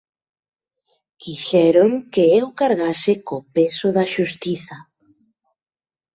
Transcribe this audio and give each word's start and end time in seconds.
Quixeron 1.21 1.91
que 2.13 2.23
eu 2.39 2.45
cargase 2.59 3.13
co 3.27 3.37
peso 3.55 3.87
da 3.97 4.05
xustiza. 4.13 4.77